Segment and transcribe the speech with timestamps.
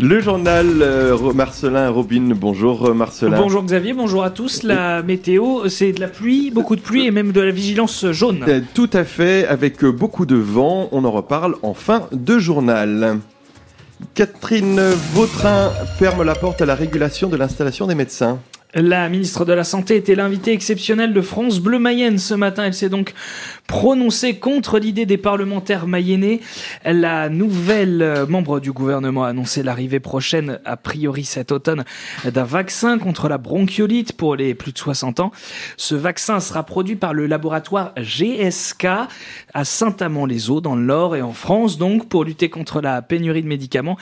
[0.00, 3.38] Le journal euh, Marcelin Robin, bonjour euh, Marcelin.
[3.38, 4.64] Bonjour Xavier, bonjour à tous.
[4.64, 8.44] La météo, c'est de la pluie, beaucoup de pluie et même de la vigilance jaune.
[8.48, 13.20] Euh, Tout à fait, avec beaucoup de vent, on en reparle en fin de journal.
[14.14, 14.80] Catherine
[15.12, 18.40] Vautrin ferme la porte à la régulation de l'installation des médecins.
[18.74, 22.64] La ministre de la Santé était l'invitée exceptionnelle de France Bleu Mayenne ce matin.
[22.64, 23.14] Elle s'est donc
[23.66, 26.40] prononcée contre l'idée des parlementaires mayennais.
[26.84, 31.84] La nouvelle euh, membre du gouvernement a annoncé l'arrivée prochaine, a priori cet automne,
[32.24, 35.32] d'un vaccin contre la bronchiolite pour les plus de 60 ans.
[35.76, 38.86] Ce vaccin sera produit par le laboratoire GSK
[39.54, 41.78] à Saint-Amand-les-Eaux dans le Nord et en France.
[41.78, 43.96] Donc, pour lutter contre la pénurie de médicaments,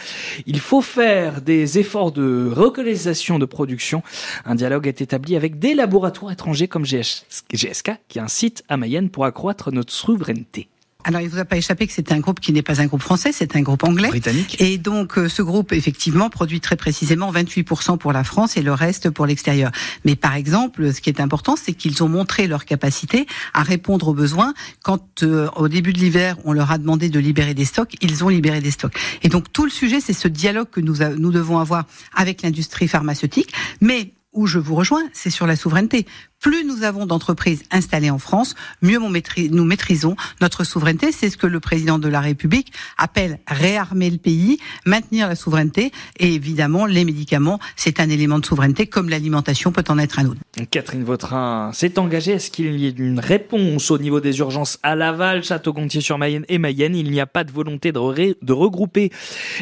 [0.47, 4.03] il faut faire des efforts de relocalisation de production.
[4.45, 9.25] Un dialogue est établi avec des laboratoires étrangers comme GSK, qui site à Mayenne pour
[9.25, 10.69] accroître notre souveraineté.
[11.05, 13.03] Alors, il vous a pas échappé que c'est un groupe qui n'est pas un groupe
[13.03, 14.07] français, c'est un groupe anglais.
[14.07, 14.61] Britannique.
[14.61, 18.73] Et donc, euh, ce groupe, effectivement, produit très précisément 28% pour la France et le
[18.73, 19.73] reste pour l'extérieur.
[20.05, 24.07] Mais par exemple, ce qui est important, c'est qu'ils ont montré leur capacité à répondre
[24.07, 24.55] aux besoins.
[24.85, 28.23] Quand, euh, au début de l'hiver, on leur a demandé de libérer des stocks, ils
[28.23, 28.95] ont libéré des stocks.
[29.25, 32.43] Et donc, tout le sujet, c'est ce dialogue que nous, a- nous devons avoir avec
[32.43, 33.53] l'industrie pharmaceutique.
[33.81, 36.07] Mais où je vous rejoins, c'est sur la souveraineté.
[36.43, 41.13] Plus nous avons d'entreprises installées en France, mieux nous maîtrisons notre souveraineté.
[41.13, 45.93] C'est ce que le président de la République appelle réarmer le pays, maintenir la souveraineté.
[46.19, 50.27] Et évidemment, les médicaments, c'est un élément de souveraineté, comme l'alimentation peut en être un
[50.27, 50.41] autre.
[50.71, 54.79] Catherine Vautrin s'est engagée à ce qu'il y ait une réponse au niveau des urgences
[54.83, 56.97] à Laval, Château-Gontier-sur-Mayenne et Mayenne?
[56.97, 59.11] Il n'y a pas de volonté de, de regrouper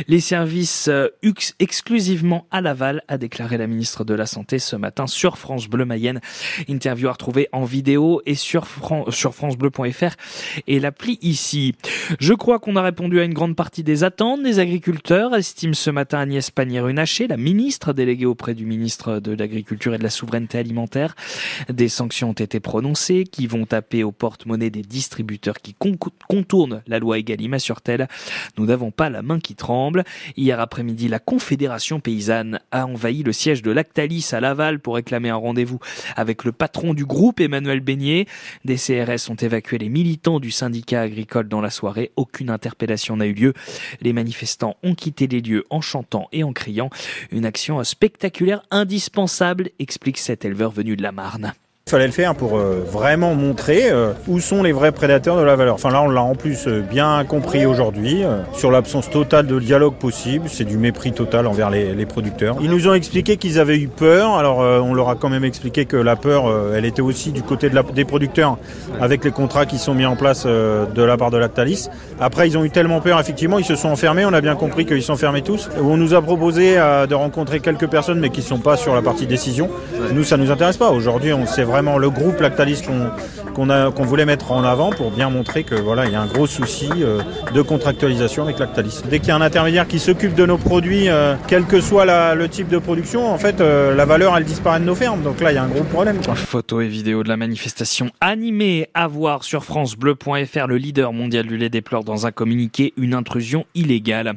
[0.08, 4.76] les services euh, ux- exclusivement à Laval, a déclaré la ministre de la Santé ce
[4.76, 6.20] matin sur France Bleu Mayenne.
[6.70, 10.14] Interview à retrouver en vidéo et sur, Fran- sur francebleu.fr
[10.66, 11.74] et l'appli ici.
[12.20, 15.90] Je crois qu'on a répondu à une grande partie des attentes des agriculteurs, estime ce
[15.90, 20.58] matin Agnès Pannier-Runacher, la ministre déléguée auprès du ministre de l'Agriculture et de la Souveraineté
[20.58, 21.14] alimentaire.
[21.68, 25.98] Des sanctions ont été prononcées qui vont taper aux porte-monnaie des distributeurs qui con-
[26.28, 28.08] contournent la loi Egalim assure-t-elle.
[28.58, 30.04] Nous n'avons pas la main qui tremble.
[30.36, 35.30] Hier après-midi, la Confédération paysanne a envahi le siège de Lactalis à Laval pour réclamer
[35.30, 35.78] un rendez-vous
[36.16, 38.26] avec le patron du groupe, Emmanuel Beignet.
[38.66, 42.12] Des CRS ont évacué les militants du syndicat agricole dans la soirée.
[42.16, 43.54] Aucune interpellation n'a eu lieu.
[44.02, 46.90] Les manifestants ont quitté les lieux en chantant et en criant.
[47.32, 51.54] Une action spectaculaire indispensable, explique cet éleveur venu de la Marne.
[51.90, 55.56] Fallait le faire pour euh, vraiment montrer euh, où sont les vrais prédateurs de la
[55.56, 55.74] valeur.
[55.74, 58.22] Enfin là, on l'a en plus euh, bien compris aujourd'hui.
[58.52, 62.56] sur l'absence totale de dialogue possible, c'est du mépris total envers les, producteurs.
[62.60, 64.36] Ils nous ont expliqué qu'ils avaient eu peur.
[64.36, 66.44] Alors on leur a quand même expliqué que la peur,
[66.76, 68.56] elle était aussi du côté de des producteurs
[69.00, 71.88] avec les contrats qui sont mis en place de la part de Lactalis.
[72.20, 74.24] Après, ils ont eu tellement peur, effectivement, ils se sont enfermés.
[74.24, 75.68] On a bien compris qu'ils sont fermés tous.
[75.82, 79.02] On nous a proposé de rencontrer quelques personnes, mais qui ne sont pas sur la
[79.02, 79.68] partie décision.
[80.12, 80.90] Nous, ça nous intéresse pas.
[80.90, 82.82] Aujourd'hui, on c'est vraiment le groupe Lactalis
[83.54, 86.46] qu'on voulait mettre en avant pour bien montrer que voilà, il y a un gros
[86.46, 87.20] souci euh,
[87.54, 89.02] de contractualisation avec Lactalis.
[89.08, 92.34] Dès qu'il y a un intermédiaire qui s'occupe de nos produits, euh, quel que soit
[92.34, 95.22] le type de production, en fait, euh, la valeur, elle disparaît de nos fermes.
[95.22, 96.22] Donc là, il y a un gros problème.
[96.22, 100.66] Photos et vidéos de la manifestation animée à voir sur francebleu.fr.
[100.66, 104.34] Le leader mondial du lait déplore dans un communiqué une intrusion illégale.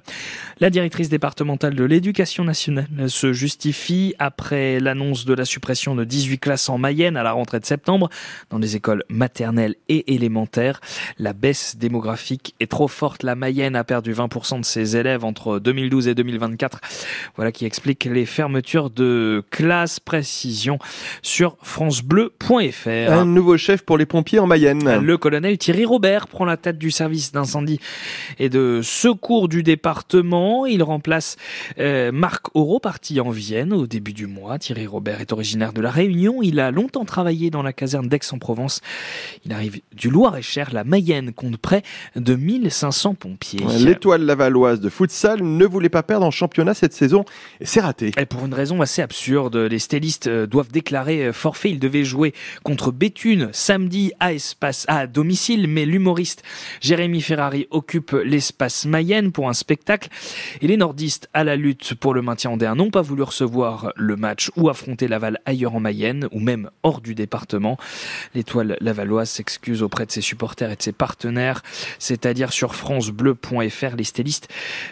[0.60, 6.38] La directrice départementale de l'éducation nationale se justifie après l'annonce de la suppression de 18
[6.38, 8.10] classes en Mayenne à la rentrée de septembre
[8.50, 10.82] dans les écoles maternelles et élémentaires.
[11.18, 13.24] La baisse démographique est trop forte.
[13.24, 16.80] La Mayenne a perdu 20% de ses élèves entre 2012 et 2024.
[17.36, 20.00] Voilà qui explique les fermetures de classes.
[20.00, 20.80] Précision
[21.22, 23.12] sur francebleu.fr.
[23.12, 25.00] Un nouveau chef pour les pompiers en Mayenne.
[25.00, 27.80] Le colonel Thierry Robert prend la tête du service d'incendie
[28.40, 30.66] et de secours du département.
[30.66, 31.38] Il remplace
[31.80, 34.60] euh, Marc Auro, parti en Vienne au début du mois.
[34.60, 36.42] Thierry Robert est originaire de La Réunion.
[36.42, 38.82] Il a longtemps travaillé dans la caserne d'Aix-en-Provence.
[39.46, 40.70] Il arrive du Loir-et-Cher.
[40.74, 41.84] La Mayenne compte près
[42.16, 43.64] de 1500 pompiers.
[43.78, 47.24] L'étoile lavalloise de futsal ne voulait pas perdre en championnat cette saison
[47.62, 48.14] et c'est raté.
[48.18, 51.70] Et pour une raison assez absurde, les stylistes euh, doivent déclarer euh, forfait.
[51.70, 52.34] Ils devaient jouer
[52.64, 56.42] contre Béthune samedi à espace à domicile, mais l'humoriste
[56.82, 60.10] Jérémy Ferrari occupe l'espace Mayenne pour un spectacle.
[60.62, 63.94] Et les nordistes à la lutte pour le maintien en D1 n'ont pas voulu recevoir
[63.96, 67.78] le match ou affronter Laval ailleurs en Mayenne ou même hors du département.
[68.34, 71.62] L'étoile lavalloise s'excuse auprès de ses supporters et de ses partenaires,
[72.00, 73.96] c'est-à-dire sur francebleu.fr.
[73.96, 74.48] Les stylistes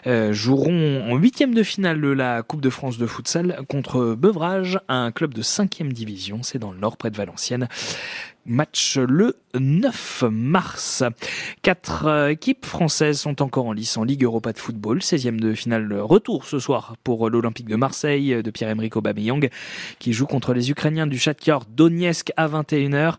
[0.06, 4.80] euh, joueront en huitième de finale de la Coupe de France de futsal contre Beuvrage,
[4.88, 6.44] un club de cinquième division.
[6.44, 7.68] C'est dans le nord, près de Valenciennes.
[8.45, 11.03] Match le 9 mars.
[11.61, 14.99] Quatre euh, équipes françaises sont encore en lice en Ligue Europa de football.
[14.99, 19.49] 16e de finale retour ce soir pour l'Olympique de Marseille de Pierre-Emerick Aubameyang
[19.99, 23.15] qui joue contre les Ukrainiens du Shakhtar Donetsk à 21h.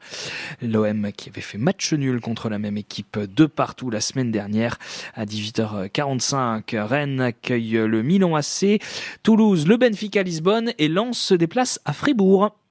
[0.62, 4.78] L'OM qui avait fait match nul contre la même équipe de partout la semaine dernière
[5.14, 6.78] à 18h45.
[6.78, 8.80] Rennes accueille le Milan AC.
[9.22, 12.56] Toulouse, le Benfica Lisbonne et Lens se déplace à Fribourg.